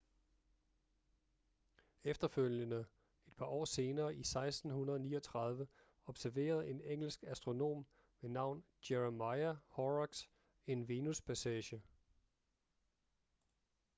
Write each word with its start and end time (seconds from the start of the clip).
efterfølgende 2.03 2.85
et 3.27 3.35
par 3.37 3.45
år 3.45 3.65
senere 3.65 4.15
i 4.15 4.19
1639 4.19 5.67
observerede 6.05 6.67
en 6.69 6.81
engelsk 6.81 7.23
astronom 7.27 7.85
ved 8.21 8.29
navn 8.29 8.63
jeremiah 8.91 9.55
horrocks 9.67 10.29
en 10.67 10.87
venuspassage 10.87 11.81